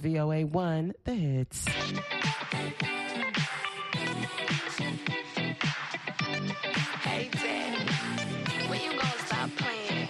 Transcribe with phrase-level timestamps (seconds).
[0.00, 1.66] VOA 1, the hits.
[7.04, 7.90] Hey, Dad,
[8.70, 10.08] when you gonna stop playing?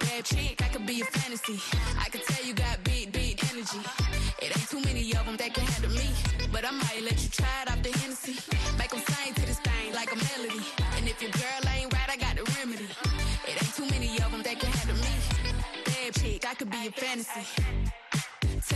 [0.00, 1.60] Bad chick, I could be a fantasy.
[2.00, 3.78] I could tell you got big, big energy.
[4.42, 6.10] It ain't too many of them that can handle me.
[6.50, 8.36] But I might let you try it off the Hennessy.
[8.76, 10.66] Make them sing to this thing like a melody.
[10.96, 12.88] And if your girl ain't right, I got the remedy.
[13.46, 15.14] It ain't too many of them that can handle me.
[15.84, 17.93] Bad chick, I could be a fantasy.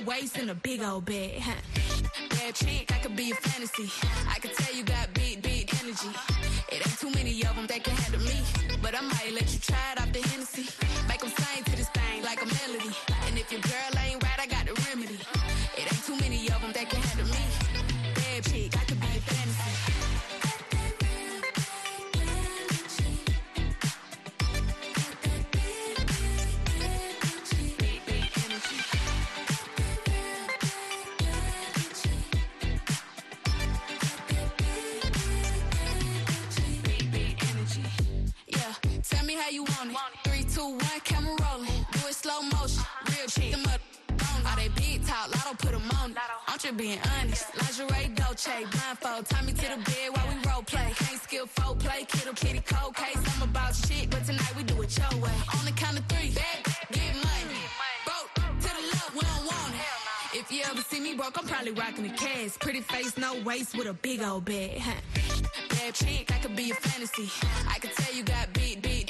[0.00, 1.40] no waist, and a big old bed.
[1.40, 1.54] huh.
[2.30, 3.90] Bad chick, I could be a fantasy.
[4.28, 6.08] I could tell you got big, big energy.
[6.72, 8.38] It ain't too many of them that can handle me.
[8.82, 10.66] But I might let you try it off the Hennessy.
[11.08, 12.94] Make them sing to this thing like a melody.
[13.26, 14.09] And if your girl ain't
[39.52, 39.96] you want it.
[40.24, 41.86] Three, two, one, camera rolling.
[41.92, 42.82] Do it slow motion.
[43.10, 43.52] Real chick.
[43.52, 43.80] Them up.
[44.46, 46.10] All they big talk, lotto put 'em on.
[46.12, 46.16] it.
[46.48, 47.46] I'm just being honest.
[47.56, 49.26] Lingerie, Dolce, blindfold.
[49.28, 50.92] Tie me to the bed while we role play.
[50.96, 53.18] Can't skill folk play, kiddo, kitty, cold case.
[53.36, 55.36] I'm about shit, but tonight we do it your way.
[55.58, 56.58] On the count of three, bad,
[56.92, 57.60] get money.
[58.06, 60.38] Broke to the left, we don't want it.
[60.38, 62.56] If you ever see me broke, I'm probably rocking the cash.
[62.60, 64.78] Pretty face, no waist, with a big old bag.
[64.78, 64.92] huh.
[65.70, 67.28] Bad chick, I could be a fantasy.
[67.68, 68.52] I could tell you got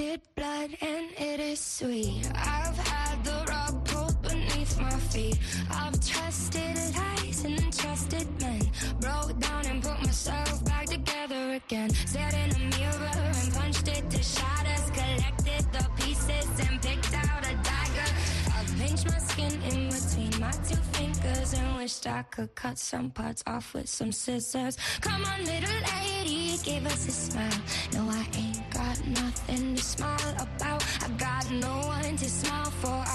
[0.00, 2.30] Tasted blood and it is sweet.
[2.34, 5.38] I've had the rug pulled beneath my feet.
[5.70, 8.62] I've trusted lies and trusted men.
[9.00, 11.90] Broke down and put myself back together again.
[11.90, 14.90] Stared in a mirror and punched it to shatters.
[14.90, 18.10] Collected the pieces and picked out a dagger.
[18.56, 23.10] I've pinched my skin in between my two fingers and wished I could cut some
[23.10, 24.78] parts off with some scissors.
[25.02, 27.60] Come on, little lady, give us a smile.
[27.92, 28.59] No, I ain't
[29.06, 30.84] nothing to smile about.
[31.02, 33.09] I got no one to smile for.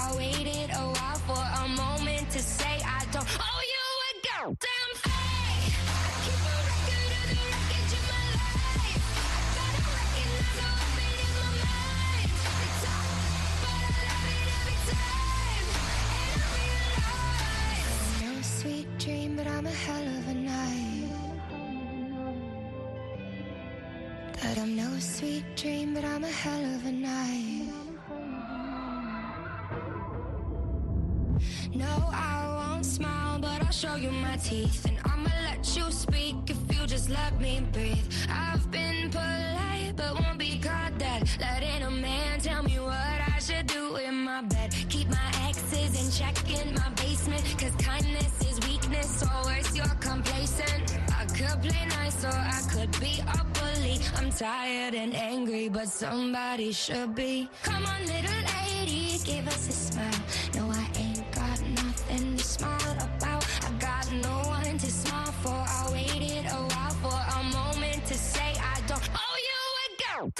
[25.16, 27.70] Sweet dream, but I'm a hell of a night.
[31.74, 34.84] No, I won't smile, but I'll show you my teeth.
[34.84, 38.12] And I'ma let you speak if you just let me breathe.
[38.28, 41.22] I've been polite, but won't be caught dead.
[41.40, 44.74] Letting a man tell me what I should do in my bed.
[44.90, 47.42] Keep my exes in check in my basement.
[47.58, 50.98] Cause kindness is weakness, or worse, you're complacent.
[51.20, 53.98] I could play nice, or I could be a lonely.
[54.16, 57.48] I'm tired and angry, but somebody should be.
[57.62, 60.22] Come on, little lady, give us a smile.
[60.54, 63.46] No, I ain't got nothing to smile about.
[63.64, 65.50] I got no one to smile for.
[65.50, 70.32] I waited a while for a moment to say I don't owe you a girl.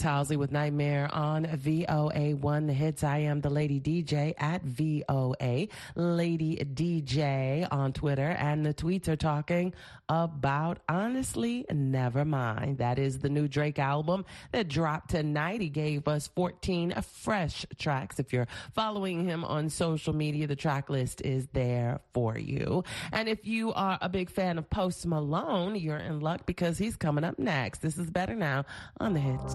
[0.00, 3.04] That's with Nightmare on VOA One The Hits.
[3.04, 9.16] I am the Lady DJ at VOA, Lady DJ on Twitter, and the tweets are
[9.16, 9.74] talking
[10.08, 12.78] about Honestly Never Mind.
[12.78, 15.60] That is the new Drake album that dropped tonight.
[15.60, 18.18] He gave us 14 fresh tracks.
[18.18, 22.82] If you're following him on social media, the track list is there for you.
[23.12, 26.96] And if you are a big fan of Post Malone, you're in luck because he's
[26.96, 27.82] coming up next.
[27.82, 28.64] This is Better Now
[28.98, 29.54] on the Hits.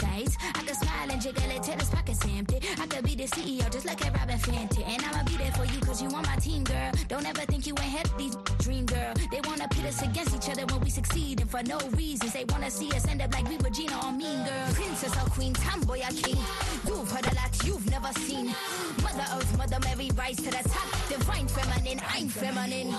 [0.00, 2.60] I can smile and jiggle it till his pockets empty.
[2.80, 4.86] I could be the CEO just like at Robyn Fenty.
[4.86, 6.90] And I'ma be there for you cause you on my team, girl.
[7.08, 9.12] Don't ever think you ain't had these dream, girl.
[9.30, 11.40] They wanna pit us against each other when we succeed.
[11.40, 14.44] And for no reasons, they wanna see us end up like we Regina or Mean
[14.44, 14.74] Girl.
[14.74, 16.40] Princess or queen, tomboy or king.
[16.86, 18.54] You've heard a lot you've never seen.
[19.02, 20.88] Mother Earth, Mother Mary, rise to the top.
[21.08, 22.94] Divine feminine, I'm feminine.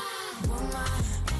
[0.47, 1.32] Woman.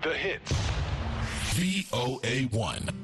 [0.00, 0.52] The hits.
[1.56, 2.97] VOA1.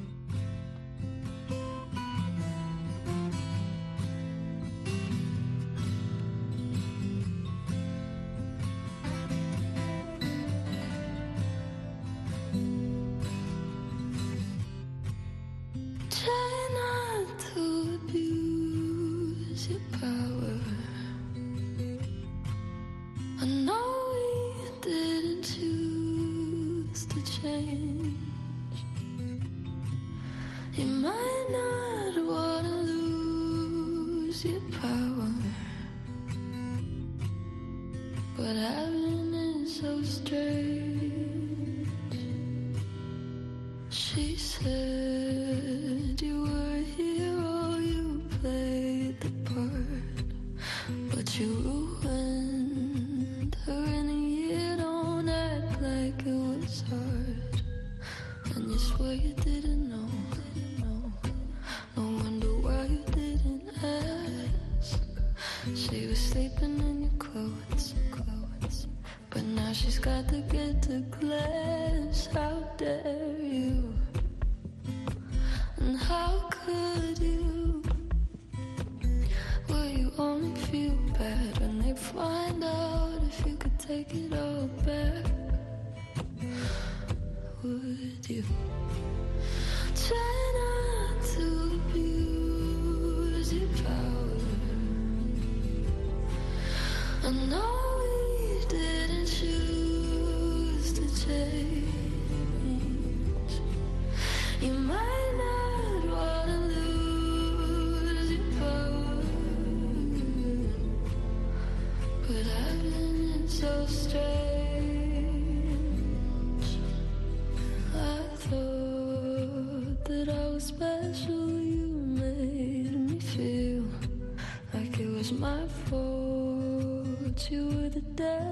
[128.17, 128.44] 对。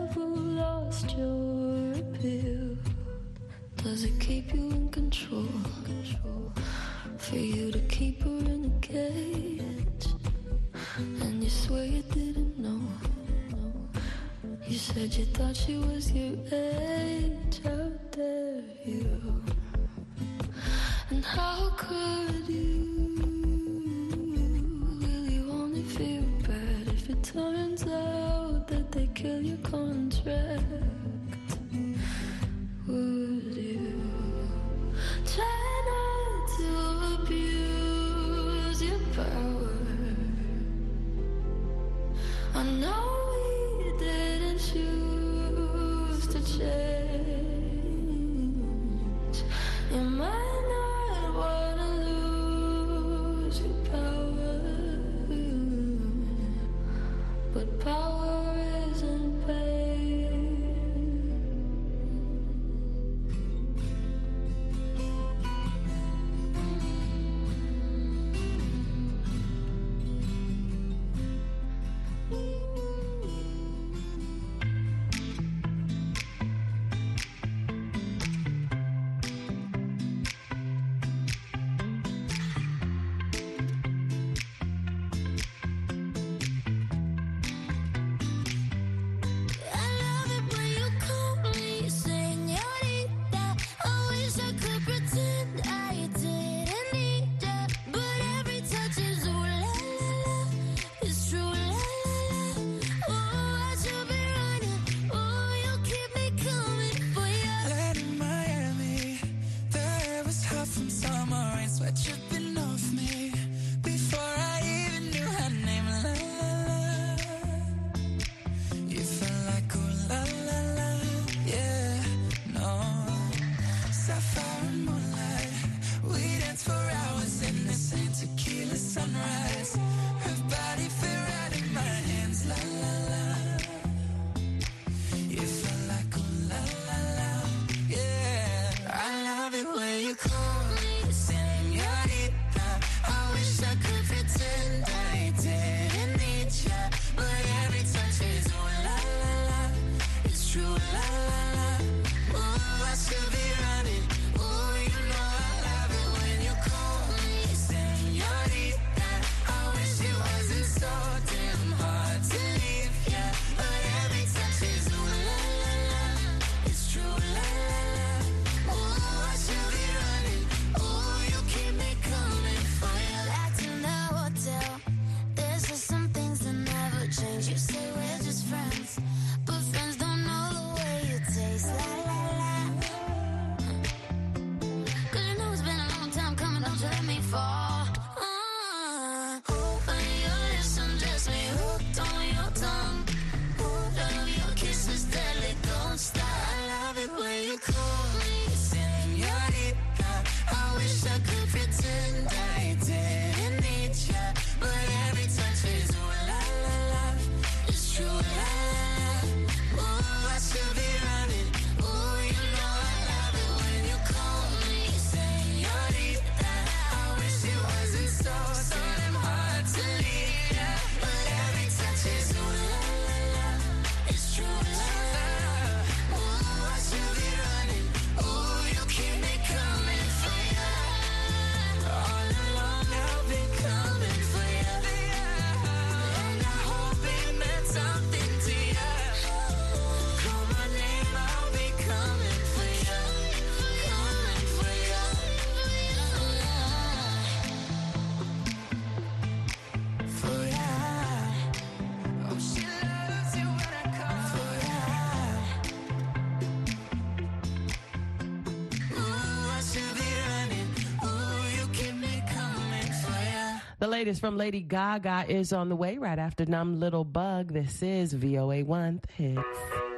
[263.82, 267.52] The latest from Lady Gaga is on the way right after Numb Little Bug.
[267.52, 269.91] This is VOA One Hits.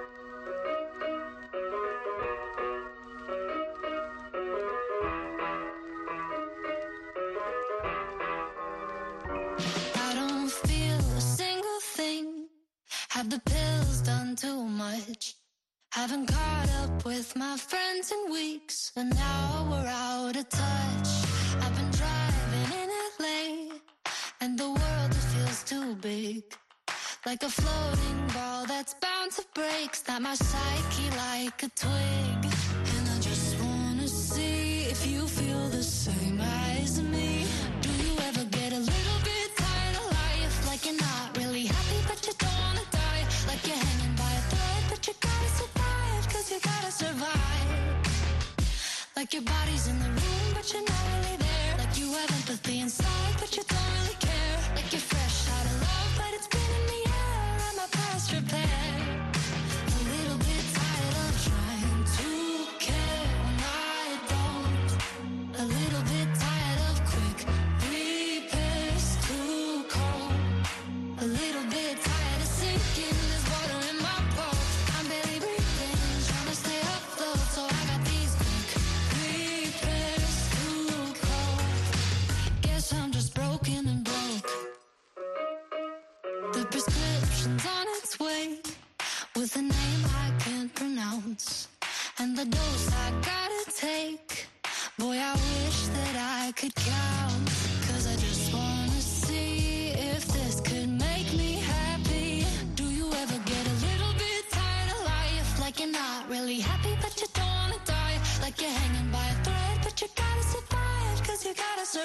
[49.24, 51.78] Like your body's in the room, but you're not really there.
[51.78, 54.23] Like you have empathy inside, but you don't really care.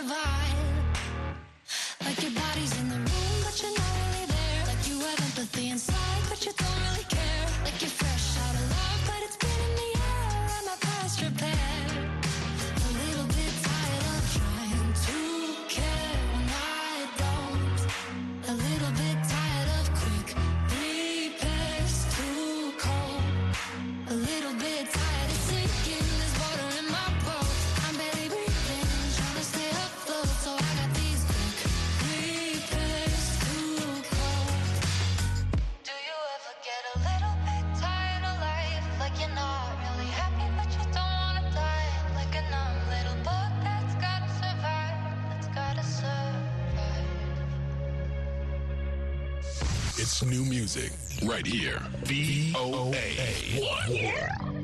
[0.02, 0.56] survive.
[2.06, 2.79] Like your body's
[50.02, 50.94] It's new music
[51.26, 51.78] right here.
[52.08, 54.59] B O A.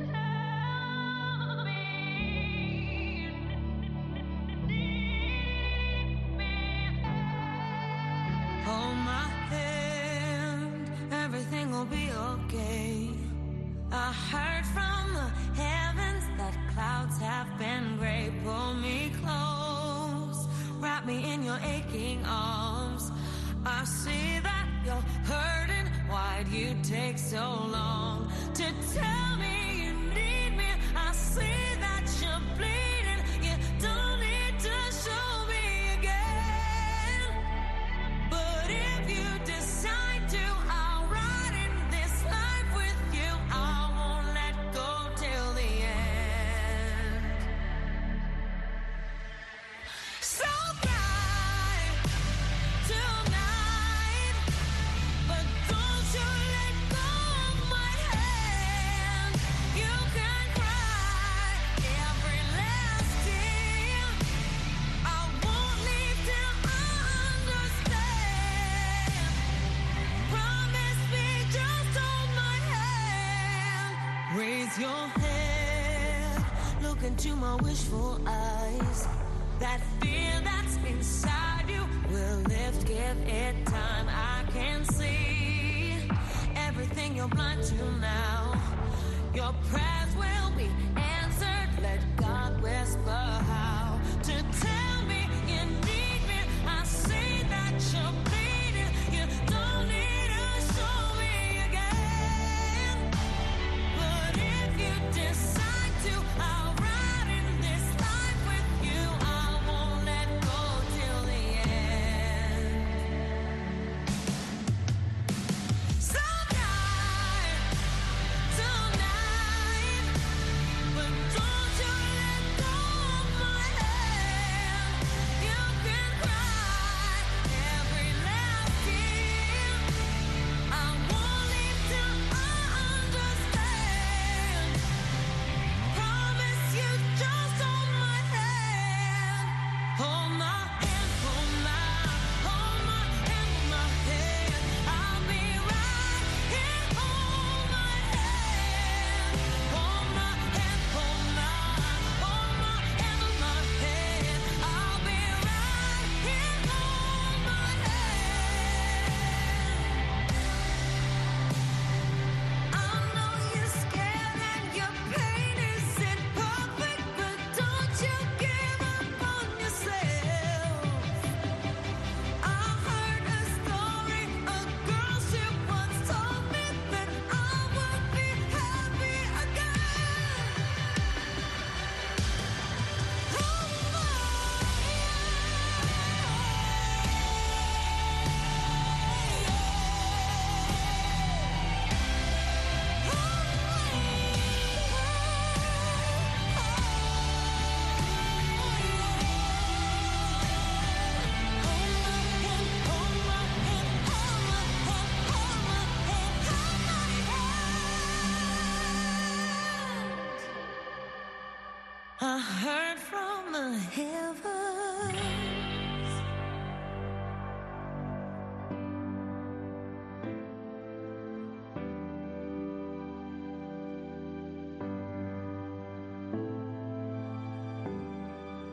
[212.27, 215.21] I heard from the heavens.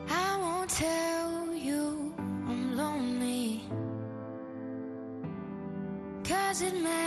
[0.08, 2.14] I won't tell you
[2.48, 3.60] I'm lonely,
[6.24, 7.01] cause it matters.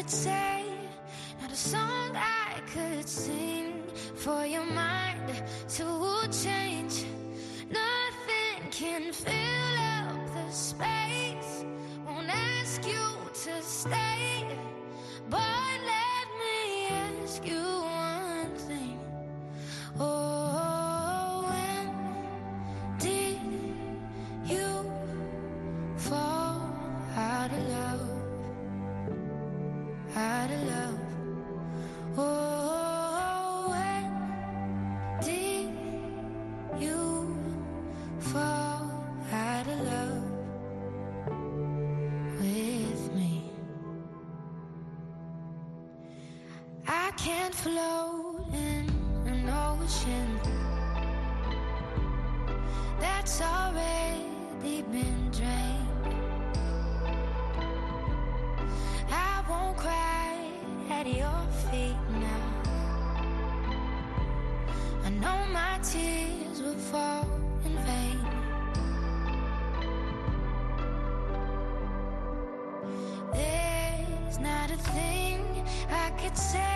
[0.00, 0.64] could say,
[1.42, 3.82] not a song I could sing
[4.14, 5.42] for your mind
[5.76, 7.04] to change.
[7.68, 11.66] Nothing can fill up the space.
[12.06, 13.04] Won't ask you
[13.44, 14.09] to stay.
[76.36, 76.69] say